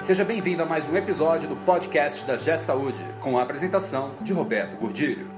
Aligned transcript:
Seja 0.00 0.24
bem-vindo 0.24 0.62
a 0.62 0.66
mais 0.66 0.88
um 0.88 0.96
episódio 0.96 1.48
do 1.48 1.56
podcast 1.56 2.24
da 2.24 2.36
G 2.36 2.56
Saúde, 2.56 3.04
com 3.20 3.36
a 3.36 3.42
apresentação 3.42 4.12
de 4.20 4.32
Roberto 4.32 4.78
Gordilho. 4.78 5.28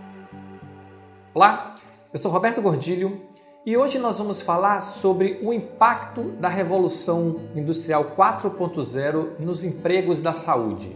Olá, 1.33 1.77
eu 2.13 2.19
sou 2.19 2.31
Roberto 2.31 2.61
Gordilho 2.61 3.23
e 3.65 3.75
hoje 3.75 3.99
nós 3.99 4.19
vamos 4.19 4.43
falar 4.43 4.81
sobre 4.83 5.41
o 5.43 5.53
impacto 5.53 6.33
da 6.33 6.49
Revolução 6.49 7.41
Industrial 7.57 8.13
4.0 8.17 9.39
nos 9.41 9.65
empregos 9.65 10.21
da 10.21 10.35
saúde. 10.35 10.95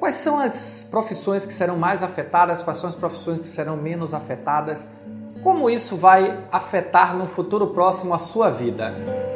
Quais 0.00 0.16
são 0.16 0.38
as 0.38 0.86
profissões 0.90 1.46
que 1.46 1.52
serão 1.52 1.78
mais 1.78 2.02
afetadas, 2.02 2.62
quais 2.62 2.78
são 2.78 2.88
as 2.88 2.96
profissões 2.96 3.38
que 3.38 3.46
serão 3.46 3.76
menos 3.76 4.12
afetadas, 4.12 4.88
como 5.42 5.70
isso 5.70 5.96
vai 5.96 6.46
afetar 6.50 7.16
no 7.16 7.28
futuro 7.28 7.68
próximo 7.68 8.12
a 8.12 8.18
sua 8.18 8.50
vida. 8.50 9.27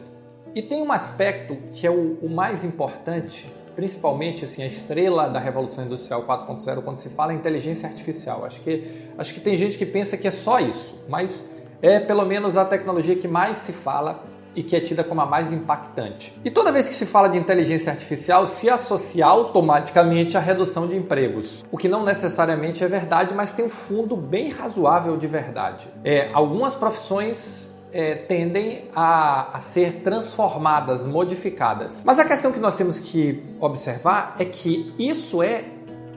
e 0.54 0.62
tem 0.62 0.84
um 0.84 0.92
aspecto 0.92 1.58
que 1.74 1.88
é 1.88 1.90
o, 1.90 2.20
o 2.22 2.30
mais 2.30 2.64
importante, 2.64 3.52
principalmente 3.76 4.46
assim 4.46 4.62
a 4.62 4.68
estrela 4.68 5.30
da 5.30 5.40
Revolução 5.40 5.84
Industrial 5.84 6.24
4.0 6.24 6.84
quando 6.84 6.98
se 6.98 7.10
fala 7.10 7.34
em 7.34 7.38
inteligência 7.38 7.90
artificial. 7.90 8.46
Acho 8.46 8.62
que 8.62 9.10
acho 9.18 9.34
que 9.34 9.40
tem 9.40 9.58
gente 9.58 9.80
que 9.80 9.86
pensa 9.88 10.16
que 10.16 10.28
é 10.28 10.32
só 10.32 10.60
isso, 10.60 10.94
mas 11.10 11.44
é 11.82 12.00
pelo 12.00 12.24
menos 12.24 12.56
a 12.56 12.64
tecnologia 12.64 13.16
que 13.16 13.28
mais 13.28 13.58
se 13.58 13.74
fala 13.74 14.35
e 14.56 14.64
que 14.64 14.76
é 14.76 14.80
tida 14.80 15.04
como 15.04 15.22
a 15.22 15.26
mais 15.26 15.52
impactante. 15.52 16.34
E 16.44 16.50
toda 16.50 16.72
vez 16.72 16.88
que 16.88 16.96
se 16.96 17.06
fala 17.06 17.28
de 17.28 17.38
inteligência 17.38 17.92
artificial, 17.92 18.46
se 18.46 18.70
associa 18.70 19.26
automaticamente 19.26 20.38
à 20.38 20.40
redução 20.40 20.88
de 20.88 20.96
empregos, 20.96 21.66
o 21.72 21.78
que 21.78 21.88
não 21.88 22.04
necessariamente 22.04 22.84
é 22.84 22.88
verdade, 22.88 23.34
mas 23.34 23.54
tem 23.54 23.66
um 23.66 23.70
fundo 23.70 24.16
bem 24.16 24.50
razoável 24.50 25.18
de 25.18 25.28
verdade. 25.28 25.88
É, 26.04 26.30
algumas 26.34 26.76
profissões 26.76 27.76
é, 27.92 28.16
tendem 28.16 28.90
a, 28.94 29.56
a, 29.56 29.60
ser 29.60 30.02
transformadas, 30.02 31.06
modificadas. 31.06 32.04
Mas 32.06 32.20
a 32.20 32.26
questão 32.26 32.52
que 32.52 32.60
nós 32.60 32.76
temos 32.76 33.00
que 33.00 33.42
observar 33.60 34.36
é 34.38 34.44
que 34.44 34.94
isso 35.00 35.42
é 35.42 35.66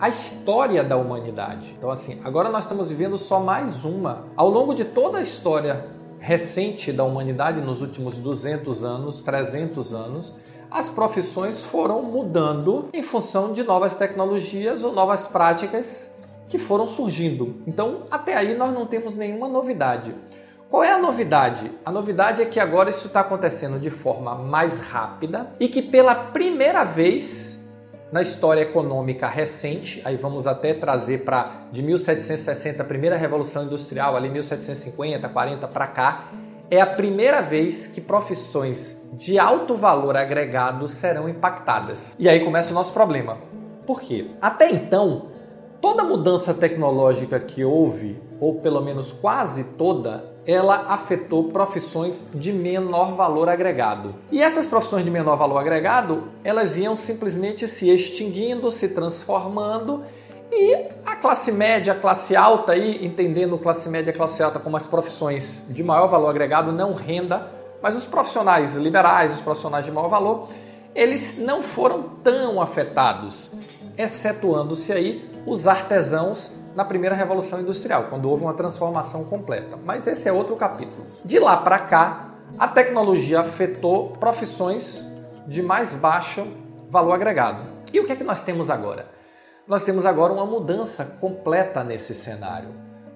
a 0.01 0.09
história 0.09 0.83
da 0.83 0.97
humanidade. 0.97 1.75
Então, 1.77 1.91
assim, 1.91 2.21
agora 2.25 2.49
nós 2.49 2.65
estamos 2.65 2.89
vivendo 2.89 3.19
só 3.19 3.41
mais 3.41 3.85
uma. 3.85 4.25
Ao 4.37 4.49
longo 4.49 4.75
de 4.75 4.85
toda 4.85 5.19
a 5.19 5.23
história 5.23 5.87
recente 6.21 6.93
da 6.93 7.05
humanidade, 7.05 7.61
nos 7.61 7.81
últimos 7.81 8.17
200 8.19 8.85
anos, 8.85 9.23
300 9.23 9.95
anos, 9.95 10.35
as 10.71 10.91
profissões 10.91 11.63
foram 11.63 12.03
mudando 12.03 12.89
em 12.93 13.03
função 13.03 13.53
de 13.53 13.63
novas 13.63 13.95
tecnologias 13.95 14.85
ou 14.85 14.93
novas 14.93 15.27
práticas 15.27 16.11
que 16.49 16.59
foram 16.59 16.87
surgindo. 16.87 17.63
Então, 17.67 18.05
até 18.11 18.37
aí 18.37 18.55
nós 18.55 18.73
não 18.73 18.87
temos 18.87 19.15
nenhuma 19.15 19.49
novidade. 19.49 20.15
Qual 20.71 20.85
é 20.85 20.93
a 20.93 20.99
novidade? 20.99 21.73
A 21.85 21.91
novidade 21.91 22.43
é 22.43 22.45
que 22.45 22.61
agora 22.61 22.91
isso 22.91 23.07
está 23.07 23.21
acontecendo 23.21 23.79
de 23.79 23.89
forma 23.89 24.35
mais 24.35 24.79
rápida 24.79 25.51
e 25.59 25.69
que 25.69 25.81
pela 25.81 26.15
primeira 26.15 26.85
vez 26.85 27.58
na 28.11 28.23
história 28.23 28.63
econômica 28.63 29.29
recente, 29.29 30.01
aí 30.05 30.17
vamos 30.17 30.47
até 30.47 30.73
trazer 30.73 31.25
para 31.25 31.69
de 31.71 31.83
1760, 31.83 32.83
a 32.83 32.87
primeira 32.87 33.17
revolução 33.17 33.65
industrial, 33.65 34.17
ali 34.17 34.31
1750, 34.31 35.29
40 35.29 35.69
para 35.69 35.87
cá, 35.87 36.31
é 36.71 36.81
a 36.81 36.87
primeira 36.87 37.41
vez 37.41 37.87
que 37.87 38.01
profissões 38.01 38.97
de 39.13 39.39
alto 39.39 39.75
valor 39.75 40.17
agregado 40.17 40.87
serão 40.87 41.29
impactadas. 41.29 42.15
E 42.19 42.29
aí 42.29 42.41
começa 42.41 42.71
o 42.71 42.75
nosso 42.75 42.93
problema. 42.93 43.39
Por 43.87 44.01
quê? 44.01 44.31
Até 44.41 44.71
então, 44.71 45.29
toda 45.81 46.05
mudança 46.05 46.53
tecnológica 46.53 47.41
que 47.41 47.65
houve, 47.65 48.21
ou 48.41 48.57
pelo 48.57 48.83
menos 48.83 49.13
quase 49.13 49.65
toda, 49.65 50.25
ela 50.49 50.87
afetou 50.89 51.51
profissões 51.51 52.25
de 52.33 52.55
menor 52.55 53.13
valor 53.13 53.51
agregado. 53.51 54.15
E 54.33 54.43
essas 54.43 54.67
profissões 54.67 55.05
de 55.05 55.11
menor 55.11 55.37
valor 55.37 55.59
agregado, 55.59 56.29
elas 56.43 56.79
iam 56.79 56.97
simplesmente 56.97 57.69
se 57.69 57.91
extinguindo, 57.91 58.71
se 58.71 58.89
transformando 58.89 60.05
e 60.51 60.75
a 61.05 61.17
classe 61.17 61.53
média, 61.53 61.93
a 61.93 61.97
classe 61.97 62.35
alta 62.35 62.73
aí, 62.73 63.05
entendendo 63.05 63.59
classe 63.59 63.91
média, 63.91 64.11
classe 64.11 64.43
alta 64.43 64.59
como 64.59 64.79
as 64.79 64.87
profissões 64.87 65.67
de 65.69 65.85
maior 65.85 66.07
valor 66.07 66.31
agregado, 66.31 66.73
não 66.73 66.95
renda, 66.95 67.53
mas 67.83 67.95
os 67.95 68.07
profissionais 68.07 68.75
liberais, 68.75 69.35
os 69.35 69.43
profissionais 69.43 69.85
de 69.85 69.93
maior 69.93 70.09
valor, 70.09 70.49
eles 70.95 71.37
não 71.37 71.63
foram 71.63 72.05
tão 72.25 72.59
afetados, 72.63 73.53
excetuando-se 73.99 74.95
aí 74.95 75.31
os 75.45 75.67
artesãos 75.67 76.57
na 76.79 76.85
primeira 76.85 77.17
revolução 77.17 77.59
industrial, 77.59 78.05
quando 78.05 78.31
houve 78.31 78.45
uma 78.45 78.55
transformação 78.55 79.25
completa. 79.25 79.77
Mas 79.85 80.07
esse 80.07 80.29
é 80.29 80.33
outro 80.33 80.55
capítulo. 80.55 81.09
De 81.25 81.41
lá 81.41 81.57
para 81.57 81.77
cá, 81.81 82.29
a 82.57 82.69
tecnologia 82.69 83.41
afetou 83.41 84.11
profissões 84.11 85.05
de 85.45 85.61
mais 85.61 85.93
baixo 85.93 86.47
valor 86.89 87.15
agregado. 87.15 87.65
E 87.93 87.99
o 87.99 88.07
que 88.07 88.13
é 88.13 88.15
que 88.15 88.23
nós 88.23 88.45
temos 88.45 88.71
agora? 88.71 89.09
Nós 89.67 89.83
temos 89.83 90.07
agora 90.07 90.33
uma 90.33 90.47
mudança 90.47 91.05
completa 91.21 91.83
nesse 91.83 92.15
cenário. 92.15 92.69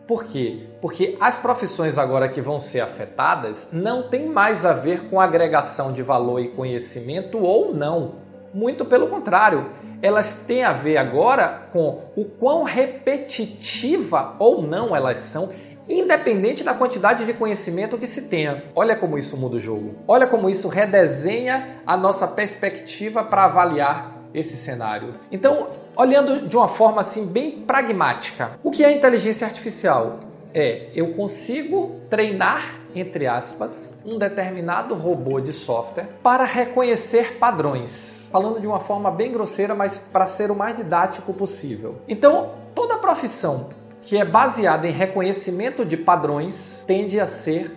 Por 0.08 0.24
quê? 0.24 0.66
Porque 0.80 1.16
as 1.20 1.38
profissões 1.38 1.96
agora 1.96 2.28
que 2.28 2.40
vão 2.40 2.58
ser 2.58 2.80
afetadas 2.80 3.68
não 3.70 4.08
tem 4.08 4.26
mais 4.26 4.66
a 4.66 4.72
ver 4.72 5.08
com 5.08 5.20
agregação 5.20 5.92
de 5.92 6.02
valor 6.02 6.40
e 6.40 6.48
conhecimento 6.48 7.38
ou 7.38 7.72
não. 7.72 8.16
Muito 8.52 8.84
pelo 8.84 9.06
contrário, 9.06 9.70
elas 10.02 10.34
têm 10.46 10.64
a 10.64 10.72
ver 10.72 10.96
agora 10.96 11.68
com 11.72 12.02
o 12.16 12.24
quão 12.24 12.64
repetitiva 12.64 14.34
ou 14.38 14.60
não 14.60 14.94
elas 14.94 15.18
são, 15.18 15.50
independente 15.88 16.64
da 16.64 16.74
quantidade 16.74 17.24
de 17.24 17.32
conhecimento 17.32 17.96
que 17.96 18.06
se 18.06 18.22
tenha. 18.22 18.64
Olha 18.74 18.96
como 18.96 19.16
isso 19.16 19.36
muda 19.36 19.56
o 19.56 19.60
jogo. 19.60 19.94
Olha 20.06 20.26
como 20.26 20.50
isso 20.50 20.68
redesenha 20.68 21.80
a 21.86 21.96
nossa 21.96 22.26
perspectiva 22.26 23.22
para 23.22 23.44
avaliar 23.44 24.16
esse 24.34 24.56
cenário. 24.56 25.14
Então, 25.30 25.68
olhando 25.96 26.48
de 26.48 26.56
uma 26.56 26.68
forma 26.68 27.00
assim 27.00 27.26
bem 27.26 27.62
pragmática, 27.62 28.58
o 28.62 28.70
que 28.70 28.84
é 28.84 28.90
inteligência 28.90 29.46
artificial? 29.46 30.20
É 30.54 30.90
eu 30.94 31.14
consigo 31.14 32.00
treinar 32.10 32.82
entre 32.94 33.26
aspas, 33.26 33.94
um 34.04 34.18
determinado 34.18 34.94
robô 34.94 35.40
de 35.40 35.52
software 35.52 36.08
para 36.22 36.44
reconhecer 36.44 37.38
padrões. 37.38 38.28
Falando 38.30 38.60
de 38.60 38.66
uma 38.66 38.80
forma 38.80 39.10
bem 39.10 39.32
grosseira, 39.32 39.74
mas 39.74 39.98
para 39.98 40.26
ser 40.26 40.50
o 40.50 40.56
mais 40.56 40.76
didático 40.76 41.32
possível. 41.32 41.96
Então, 42.06 42.50
toda 42.74 42.98
profissão 42.98 43.68
que 44.02 44.16
é 44.16 44.24
baseada 44.24 44.86
em 44.86 44.90
reconhecimento 44.90 45.84
de 45.84 45.96
padrões 45.96 46.84
tende 46.86 47.20
a 47.20 47.26
ser 47.26 47.76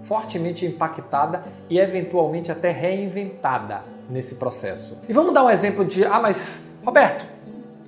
fortemente 0.00 0.64
impactada 0.64 1.44
e 1.68 1.78
eventualmente 1.78 2.52
até 2.52 2.70
reinventada 2.70 3.82
nesse 4.08 4.36
processo. 4.36 4.96
E 5.08 5.12
vamos 5.12 5.32
dar 5.32 5.44
um 5.44 5.50
exemplo 5.50 5.84
de, 5.84 6.04
ah, 6.04 6.20
mas 6.20 6.62
Roberto, 6.84 7.26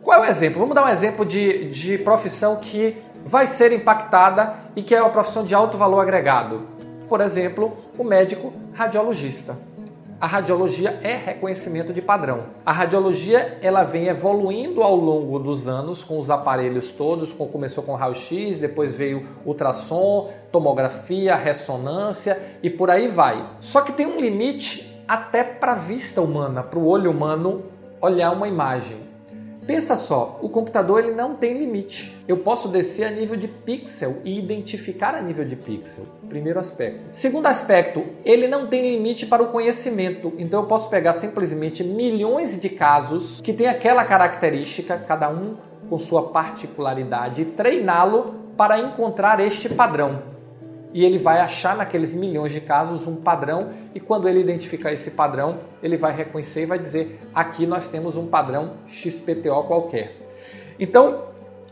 qual 0.03 0.25
é 0.25 0.27
o 0.27 0.31
exemplo? 0.31 0.59
Vamos 0.61 0.75
dar 0.75 0.85
um 0.85 0.89
exemplo 0.89 1.25
de, 1.25 1.69
de 1.69 1.99
profissão 1.99 2.57
que 2.57 2.97
vai 3.27 3.47
ser 3.47 3.73
impactada 3.73 4.55
e 4.77 4.83
que 4.83 4.95
é 4.95 5.03
uma 5.03 5.11
profissão 5.11 5.45
de 5.45 5.55
alto 5.55 5.77
valor 5.77 6.01
agregado. 6.01 6.63
Por 7.09 7.21
exemplo, 7.21 7.77
o 7.99 8.05
médico 8.05 8.53
radiologista. 8.73 9.59
A 10.19 10.27
radiologia 10.27 10.99
é 11.03 11.15
reconhecimento 11.15 11.93
de 11.93 12.01
padrão. 12.01 12.45
A 12.65 12.73
radiologia 12.73 13.59
ela 13.61 13.83
vem 13.83 14.07
evoluindo 14.07 14.83
ao 14.83 14.97
longo 14.97 15.39
dos 15.39 15.69
anos 15.69 16.03
com 16.03 16.19
os 16.19 16.31
aparelhos 16.31 16.91
todos, 16.91 17.33
começou 17.33 17.85
com 17.85 17.95
raio-x, 17.95 18.59
depois 18.59 18.95
veio 18.95 19.27
ultrassom, 19.45 20.31
tomografia, 20.51 21.35
ressonância 21.35 22.41
e 22.63 22.71
por 22.71 22.91
aí 22.91 23.09
vai. 23.09 23.47
Só 23.61 23.83
que 23.83 23.93
tem 23.93 24.07
um 24.07 24.19
limite 24.19 25.05
até 25.07 25.45
para 25.45 25.73
a 25.73 25.77
vista 25.77 26.23
humana, 26.23 26.63
para 26.63 26.79
o 26.79 26.87
olho 26.87 27.11
humano 27.11 27.65
olhar 28.01 28.31
uma 28.31 28.49
imagem. 28.49 29.16
Pensa 29.67 29.97
só, 29.97 30.39
o 30.41 30.49
computador 30.49 31.03
ele 31.03 31.13
não 31.13 31.35
tem 31.35 31.59
limite. 31.59 32.17
Eu 32.29 32.39
posso 32.39 32.69
descer 32.69 33.05
a 33.05 33.11
nível 33.11 33.37
de 33.37 33.49
pixel 33.49 34.19
e 34.25 34.39
identificar 34.39 35.13
a 35.15 35.21
nível 35.21 35.45
de 35.45 35.57
pixel. 35.57 36.07
Primeiro 36.29 36.61
aspecto. 36.61 37.01
Segundo 37.11 37.47
aspecto, 37.47 38.05
ele 38.25 38.47
não 38.47 38.69
tem 38.69 38.93
limite 38.93 39.27
para 39.27 39.43
o 39.43 39.49
conhecimento. 39.49 40.33
Então 40.39 40.61
eu 40.61 40.67
posso 40.67 40.89
pegar 40.89 41.15
simplesmente 41.15 41.83
milhões 41.83 42.61
de 42.61 42.69
casos 42.69 43.41
que 43.41 43.53
têm 43.53 43.67
aquela 43.67 44.05
característica, 44.05 44.97
cada 44.99 45.29
um 45.29 45.57
com 45.91 45.99
sua 45.99 46.31
particularidade, 46.31 47.43
e 47.43 47.45
treiná-lo 47.45 48.37
para 48.57 48.79
encontrar 48.79 49.41
este 49.41 49.69
padrão 49.69 50.36
e 50.93 51.05
ele 51.05 51.19
vai 51.19 51.41
achar 51.41 51.77
naqueles 51.77 52.15
milhões 52.15 52.53
de 52.53 52.61
casos 52.61 53.07
um 53.07 53.17
padrão 53.17 53.71
e 53.95 54.01
quando 54.01 54.29
ele 54.29 54.41
identificar 54.41 54.93
esse 54.93 55.11
padrão, 55.11 55.61
ele 55.83 55.97
vai 55.97 56.15
reconhecer 56.15 56.63
e 56.63 56.67
vai 56.67 56.79
dizer: 56.79 57.21
aqui 57.35 57.67
nós 57.67 57.89
temos 57.89 58.17
um 58.17 58.27
padrão 58.27 58.75
XPTO 58.89 59.65
qualquer. 59.65 60.17
Então, 60.79 61.25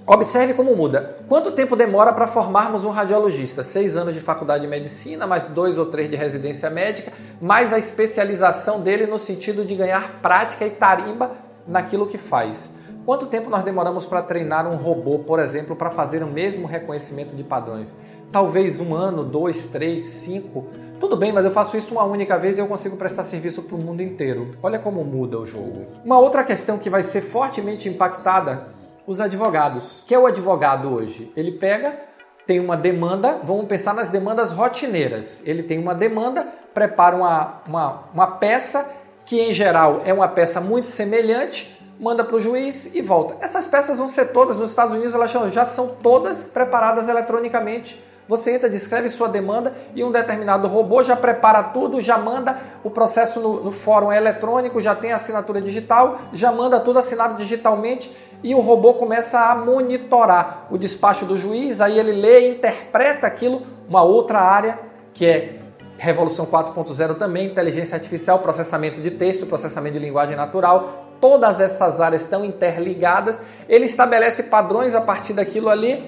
observe 0.06 0.54
como 0.54 0.74
muda. 0.76 1.16
Quanto 1.28 1.52
tempo 1.52 1.76
demora 1.76 2.12
para 2.12 2.26
formarmos 2.26 2.84
um 2.84 2.90
radiologista? 2.90 3.62
Seis 3.62 3.96
anos 3.96 4.14
de 4.14 4.20
faculdade 4.20 4.64
de 4.64 4.70
medicina, 4.70 5.26
mais 5.26 5.44
dois 5.44 5.78
ou 5.78 5.86
três 5.86 6.10
de 6.10 6.16
residência 6.16 6.68
médica, 6.68 7.12
mais 7.40 7.72
a 7.72 7.78
especialização 7.78 8.80
dele 8.80 9.06
no 9.06 9.18
sentido 9.18 9.64
de 9.64 9.74
ganhar 9.74 10.20
prática 10.20 10.66
e 10.66 10.70
tarimba 10.70 11.32
naquilo 11.66 12.06
que 12.06 12.18
faz. 12.18 12.70
Quanto 13.04 13.26
tempo 13.26 13.50
nós 13.50 13.62
demoramos 13.62 14.06
para 14.06 14.22
treinar 14.22 14.66
um 14.66 14.76
robô, 14.76 15.18
por 15.18 15.38
exemplo, 15.38 15.76
para 15.76 15.90
fazer 15.90 16.22
o 16.22 16.26
mesmo 16.26 16.66
reconhecimento 16.66 17.36
de 17.36 17.44
padrões? 17.44 17.94
Talvez 18.32 18.80
um 18.80 18.94
ano, 18.94 19.22
dois, 19.22 19.66
três, 19.66 20.06
cinco. 20.06 20.66
Tudo 20.98 21.14
bem, 21.14 21.30
mas 21.30 21.44
eu 21.44 21.50
faço 21.50 21.76
isso 21.76 21.92
uma 21.92 22.04
única 22.04 22.38
vez 22.38 22.56
e 22.56 22.62
eu 22.62 22.66
consigo 22.66 22.96
prestar 22.96 23.24
serviço 23.24 23.62
para 23.62 23.76
o 23.76 23.78
mundo 23.78 24.02
inteiro. 24.02 24.52
Olha 24.62 24.78
como 24.78 25.04
muda 25.04 25.38
o 25.38 25.44
jogo. 25.44 25.84
Uma 26.02 26.18
outra 26.18 26.42
questão 26.42 26.78
que 26.78 26.88
vai 26.88 27.02
ser 27.02 27.20
fortemente 27.20 27.90
impactada, 27.90 28.68
os 29.06 29.20
advogados. 29.20 30.00
O 30.00 30.06
que 30.06 30.14
é 30.14 30.18
o 30.18 30.26
advogado 30.26 30.88
hoje? 30.88 31.30
Ele 31.36 31.52
pega, 31.52 31.98
tem 32.46 32.58
uma 32.58 32.74
demanda, 32.76 33.38
vamos 33.44 33.66
pensar 33.66 33.92
nas 33.92 34.10
demandas 34.10 34.50
rotineiras. 34.50 35.42
Ele 35.44 35.62
tem 35.62 35.78
uma 35.78 35.94
demanda, 35.94 36.48
prepara 36.72 37.14
uma, 37.14 37.60
uma, 37.68 38.04
uma 38.14 38.26
peça 38.26 38.90
que 39.26 39.42
em 39.42 39.52
geral 39.52 40.00
é 40.06 40.12
uma 40.12 40.28
peça 40.28 40.58
muito 40.58 40.86
semelhante, 40.86 41.83
manda 41.98 42.24
para 42.24 42.36
o 42.36 42.40
juiz 42.40 42.90
e 42.94 43.00
volta. 43.00 43.36
Essas 43.40 43.66
peças 43.66 43.98
vão 43.98 44.08
ser 44.08 44.26
todas, 44.32 44.56
nos 44.56 44.70
Estados 44.70 44.94
Unidos 44.94 45.14
elas 45.14 45.30
já 45.52 45.64
são 45.64 45.88
todas 46.02 46.46
preparadas 46.46 47.08
eletronicamente. 47.08 48.02
Você 48.26 48.52
entra, 48.52 48.70
descreve 48.70 49.10
sua 49.10 49.28
demanda 49.28 49.74
e 49.94 50.02
um 50.02 50.10
determinado 50.10 50.66
robô 50.66 51.02
já 51.02 51.14
prepara 51.14 51.62
tudo, 51.62 52.00
já 52.00 52.16
manda 52.16 52.58
o 52.82 52.88
processo 52.88 53.38
no, 53.38 53.62
no 53.62 53.70
fórum 53.70 54.10
eletrônico, 54.10 54.80
já 54.80 54.94
tem 54.94 55.12
assinatura 55.12 55.60
digital, 55.60 56.18
já 56.32 56.50
manda 56.50 56.80
tudo 56.80 56.98
assinado 56.98 57.34
digitalmente 57.34 58.10
e 58.42 58.54
o 58.54 58.60
robô 58.60 58.94
começa 58.94 59.38
a 59.38 59.54
monitorar 59.54 60.66
o 60.70 60.78
despacho 60.78 61.26
do 61.26 61.38
juiz, 61.38 61.82
aí 61.82 61.98
ele 61.98 62.12
lê 62.12 62.48
e 62.48 62.50
interpreta 62.52 63.26
aquilo, 63.26 63.62
uma 63.88 64.02
outra 64.02 64.40
área 64.40 64.78
que 65.12 65.26
é 65.26 65.58
Revolução 65.96 66.44
4.0 66.44 67.16
também, 67.16 67.46
inteligência 67.46 67.94
artificial, 67.94 68.40
processamento 68.40 69.00
de 69.00 69.12
texto, 69.12 69.46
processamento 69.46 69.98
de 69.98 70.04
linguagem 70.04 70.34
natural, 70.34 71.13
todas 71.24 71.58
essas 71.58 72.02
áreas 72.02 72.20
estão 72.20 72.44
interligadas. 72.44 73.40
Ele 73.66 73.86
estabelece 73.86 74.42
padrões 74.42 74.94
a 74.94 75.00
partir 75.00 75.32
daquilo 75.32 75.70
ali 75.70 76.06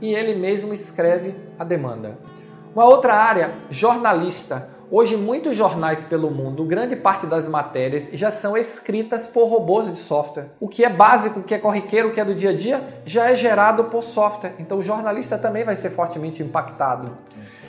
e 0.00 0.12
ele 0.12 0.34
mesmo 0.34 0.74
escreve 0.74 1.36
a 1.56 1.62
demanda. 1.62 2.18
Uma 2.74 2.84
outra 2.84 3.14
área, 3.14 3.54
jornalista. 3.70 4.68
Hoje, 4.90 5.16
muitos 5.16 5.56
jornais 5.56 6.02
pelo 6.02 6.32
mundo, 6.32 6.64
grande 6.64 6.96
parte 6.96 7.28
das 7.28 7.46
matérias 7.46 8.08
já 8.12 8.32
são 8.32 8.56
escritas 8.56 9.24
por 9.24 9.44
robôs 9.44 9.88
de 9.88 9.96
software. 9.96 10.46
O 10.58 10.66
que 10.66 10.84
é 10.84 10.90
básico, 10.90 11.38
o 11.38 11.42
que 11.44 11.54
é 11.54 11.58
corriqueiro, 11.58 12.08
o 12.08 12.12
que 12.12 12.20
é 12.20 12.24
do 12.24 12.34
dia 12.34 12.50
a 12.50 12.56
dia, 12.56 13.02
já 13.06 13.30
é 13.30 13.36
gerado 13.36 13.84
por 13.84 14.02
software. 14.02 14.54
Então, 14.58 14.78
o 14.78 14.82
jornalista 14.82 15.38
também 15.38 15.62
vai 15.62 15.76
ser 15.76 15.90
fortemente 15.90 16.42
impactado. 16.42 17.16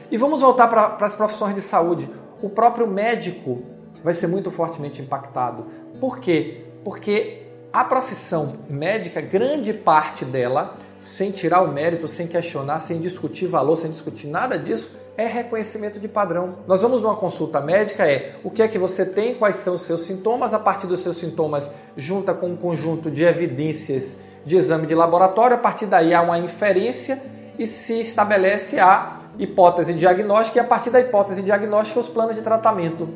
E 0.10 0.18
vamos 0.18 0.42
voltar 0.42 0.68
para 0.68 1.06
as 1.06 1.14
profissões 1.14 1.54
de 1.54 1.62
saúde. 1.62 2.10
O 2.42 2.50
próprio 2.50 2.88
médico 2.88 3.62
vai 4.04 4.16
ser 4.16 4.26
muito 4.26 4.50
fortemente 4.50 5.00
impactado. 5.00 5.68
Por 6.00 6.18
quê? 6.20 6.71
Porque 6.84 7.44
a 7.72 7.84
profissão 7.84 8.56
médica, 8.70 9.22
grande 9.22 9.74
parte 9.74 10.26
dela, 10.26 10.78
sem 11.00 11.32
tirar 11.32 11.62
o 11.62 11.72
mérito, 11.72 12.08
sem 12.08 12.28
questionar, 12.28 12.80
sem 12.80 13.00
discutir 13.00 13.48
valor, 13.48 13.76
sem 13.76 13.90
discutir 13.90 14.28
nada 14.28 14.58
disso, 14.58 14.92
é 15.18 15.26
reconhecimento 15.26 16.00
de 16.00 16.08
padrão. 16.08 16.58
Nós 16.68 16.82
vamos 16.82 17.02
numa 17.02 17.16
consulta 17.16 17.62
médica, 17.62 18.06
é 18.10 18.36
o 18.44 18.50
que 18.50 18.62
é 18.62 18.68
que 18.68 18.78
você 18.78 19.06
tem, 19.06 19.36
quais 19.36 19.58
são 19.58 19.76
os 19.76 19.82
seus 19.82 20.02
sintomas, 20.02 20.54
a 20.54 20.60
partir 20.60 20.88
dos 20.88 21.02
seus 21.02 21.18
sintomas, 21.18 21.70
junta 21.96 22.34
com 22.34 22.48
um 22.48 22.58
conjunto 22.58 23.10
de 23.10 23.24
evidências 23.24 24.18
de 24.46 24.58
exame 24.58 24.88
de 24.88 24.96
laboratório, 24.96 25.56
a 25.56 25.60
partir 25.60 25.86
daí 25.86 26.14
há 26.14 26.22
uma 26.22 26.40
inferência 26.40 27.22
e 27.60 27.68
se 27.68 28.00
estabelece 28.00 28.80
a 28.80 29.20
hipótese 29.38 29.94
diagnóstica 29.94 30.58
e 30.58 30.62
a 30.62 30.64
partir 30.64 30.90
da 30.90 31.00
hipótese 31.00 31.42
diagnóstica 31.42 32.00
os 32.00 32.10
planos 32.10 32.36
de 32.36 32.42
tratamento. 32.42 33.10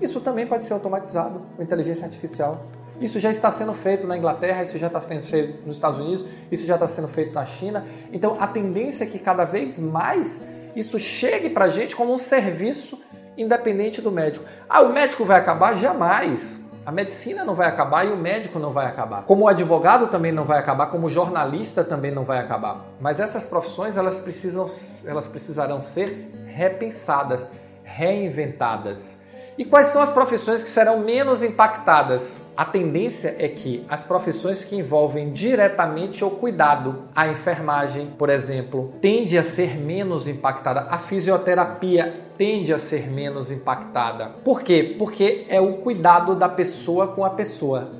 Isso 0.00 0.20
também 0.20 0.46
pode 0.46 0.64
ser 0.64 0.74
automatizado 0.74 1.42
com 1.56 1.62
inteligência 1.62 2.04
artificial. 2.04 2.66
Isso 3.00 3.20
já 3.20 3.30
está 3.30 3.50
sendo 3.50 3.74
feito 3.74 4.06
na 4.06 4.16
Inglaterra, 4.16 4.62
isso 4.62 4.78
já 4.78 4.86
está 4.86 5.00
sendo 5.00 5.20
feito 5.20 5.66
nos 5.66 5.76
Estados 5.76 5.98
Unidos, 5.98 6.24
isso 6.50 6.64
já 6.64 6.74
está 6.74 6.86
sendo 6.86 7.08
feito 7.08 7.34
na 7.34 7.44
China. 7.44 7.84
Então 8.12 8.36
a 8.40 8.46
tendência 8.46 9.04
é 9.04 9.06
que 9.06 9.18
cada 9.18 9.44
vez 9.44 9.78
mais 9.78 10.42
isso 10.74 10.98
chegue 10.98 11.50
para 11.50 11.66
a 11.66 11.68
gente 11.68 11.94
como 11.94 12.12
um 12.12 12.18
serviço 12.18 13.00
independente 13.36 14.00
do 14.00 14.10
médico. 14.10 14.46
Ah, 14.68 14.82
o 14.82 14.92
médico 14.92 15.24
vai 15.24 15.38
acabar? 15.38 15.76
Jamais. 15.76 16.64
A 16.86 16.92
medicina 16.92 17.44
não 17.44 17.54
vai 17.54 17.66
acabar 17.66 18.06
e 18.06 18.12
o 18.12 18.16
médico 18.16 18.58
não 18.60 18.72
vai 18.72 18.86
acabar. 18.86 19.22
Como 19.22 19.44
o 19.44 19.48
advogado 19.48 20.06
também 20.06 20.30
não 20.30 20.44
vai 20.44 20.58
acabar, 20.58 20.86
como 20.86 21.08
o 21.08 21.10
jornalista 21.10 21.82
também 21.82 22.12
não 22.12 22.24
vai 22.24 22.38
acabar. 22.38 22.86
Mas 23.00 23.18
essas 23.18 23.44
profissões 23.44 23.96
elas 23.96 24.18
precisam, 24.18 24.66
elas 25.04 25.26
precisarão 25.26 25.80
ser 25.80 26.30
repensadas, 26.46 27.48
reinventadas. 27.82 29.18
E 29.58 29.64
quais 29.64 29.86
são 29.86 30.02
as 30.02 30.10
profissões 30.10 30.62
que 30.62 30.68
serão 30.68 31.00
menos 31.00 31.42
impactadas? 31.42 32.42
A 32.54 32.62
tendência 32.62 33.34
é 33.38 33.48
que 33.48 33.86
as 33.88 34.04
profissões 34.04 34.62
que 34.62 34.76
envolvem 34.76 35.32
diretamente 35.32 36.22
o 36.22 36.30
cuidado, 36.30 37.04
a 37.14 37.28
enfermagem, 37.28 38.12
por 38.18 38.28
exemplo, 38.28 38.92
tende 39.00 39.38
a 39.38 39.42
ser 39.42 39.78
menos 39.78 40.28
impactada. 40.28 40.88
A 40.90 40.98
fisioterapia 40.98 42.20
tende 42.36 42.70
a 42.70 42.78
ser 42.78 43.10
menos 43.10 43.50
impactada. 43.50 44.28
Por 44.44 44.60
quê? 44.60 44.94
Porque 44.98 45.46
é 45.48 45.58
o 45.58 45.78
cuidado 45.78 46.34
da 46.34 46.50
pessoa 46.50 47.08
com 47.08 47.24
a 47.24 47.30
pessoa. 47.30 47.92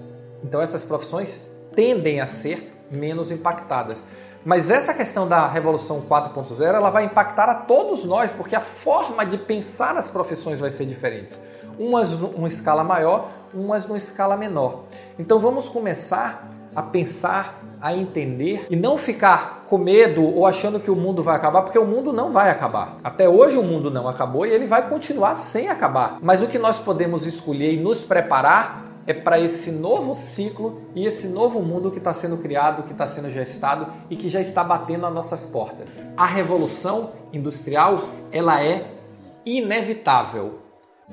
Então 0.44 0.60
essas 0.60 0.84
profissões 0.84 1.40
tendem 1.74 2.20
a 2.20 2.26
ser 2.26 2.70
menos 2.90 3.30
impactadas. 3.30 4.04
Mas 4.46 4.70
essa 4.70 4.94
questão 4.94 5.26
da 5.26 5.48
revolução 5.48 6.00
4.0, 6.08 6.62
ela 6.62 6.88
vai 6.88 7.04
impactar 7.04 7.48
a 7.48 7.54
todos 7.54 8.04
nós, 8.04 8.30
porque 8.30 8.54
a 8.54 8.60
forma 8.60 9.26
de 9.26 9.36
pensar 9.36 9.96
as 9.96 10.06
profissões 10.06 10.60
vai 10.60 10.70
ser 10.70 10.86
diferente. 10.86 11.36
Umas 11.76 12.12
numa 12.12 12.46
escala 12.46 12.84
maior, 12.84 13.28
umas 13.52 13.84
numa 13.86 13.98
escala 13.98 14.36
menor. 14.36 14.84
Então 15.18 15.40
vamos 15.40 15.68
começar 15.68 16.48
a 16.76 16.80
pensar, 16.80 17.60
a 17.80 17.92
entender 17.92 18.68
e 18.70 18.76
não 18.76 18.96
ficar 18.96 19.64
com 19.68 19.78
medo 19.78 20.22
ou 20.22 20.46
achando 20.46 20.78
que 20.78 20.92
o 20.92 20.94
mundo 20.94 21.24
vai 21.24 21.34
acabar, 21.34 21.62
porque 21.62 21.78
o 21.80 21.84
mundo 21.84 22.12
não 22.12 22.30
vai 22.30 22.48
acabar. 22.48 22.98
Até 23.02 23.28
hoje 23.28 23.58
o 23.58 23.64
mundo 23.64 23.90
não 23.90 24.06
acabou 24.06 24.46
e 24.46 24.50
ele 24.52 24.68
vai 24.68 24.88
continuar 24.88 25.34
sem 25.34 25.68
acabar. 25.68 26.18
Mas 26.22 26.40
o 26.40 26.46
que 26.46 26.56
nós 26.56 26.78
podemos 26.78 27.26
escolher 27.26 27.74
e 27.74 27.82
nos 27.82 28.04
preparar 28.04 28.84
é 29.06 29.14
para 29.14 29.38
esse 29.38 29.70
novo 29.70 30.14
ciclo 30.14 30.80
e 30.94 31.06
esse 31.06 31.28
novo 31.28 31.62
mundo 31.62 31.90
que 31.90 31.98
está 31.98 32.12
sendo 32.12 32.36
criado, 32.38 32.82
que 32.82 32.92
está 32.92 33.06
sendo 33.06 33.30
gestado 33.30 33.92
e 34.10 34.16
que 34.16 34.28
já 34.28 34.40
está 34.40 34.64
batendo 34.64 35.06
às 35.06 35.14
nossas 35.14 35.46
portas. 35.46 36.10
A 36.16 36.26
revolução 36.26 37.12
industrial 37.32 37.98
ela 38.32 38.62
é 38.62 38.90
inevitável, 39.44 40.58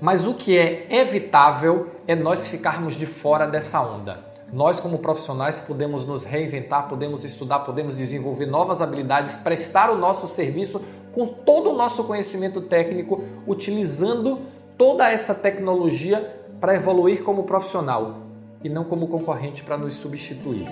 mas 0.01 0.25
o 0.25 0.33
que 0.33 0.57
é 0.57 0.87
evitável 0.89 1.91
é 2.07 2.15
nós 2.15 2.47
ficarmos 2.47 2.95
de 2.95 3.05
fora 3.05 3.45
dessa 3.45 3.79
onda. 3.81 4.33
Nós, 4.51 4.79
como 4.79 4.99
profissionais, 4.99 5.59
podemos 5.59 6.05
nos 6.05 6.23
reinventar, 6.23 6.87
podemos 6.87 7.23
estudar, 7.23 7.59
podemos 7.59 7.97
desenvolver 7.97 8.45
novas 8.45 8.81
habilidades, 8.81 9.35
prestar 9.35 9.89
o 9.89 9.97
nosso 9.97 10.27
serviço 10.27 10.79
com 11.11 11.27
todo 11.27 11.71
o 11.71 11.75
nosso 11.75 12.03
conhecimento 12.03 12.61
técnico, 12.61 13.23
utilizando 13.47 14.41
toda 14.77 15.09
essa 15.09 15.33
tecnologia 15.33 16.42
para 16.63 16.75
evoluir 16.75 17.23
como 17.23 17.43
profissional 17.43 18.21
e 18.63 18.69
não 18.69 18.85
como 18.85 19.09
concorrente 19.09 19.61
para 19.61 19.77
nos 19.77 19.95
substituir. 19.95 20.65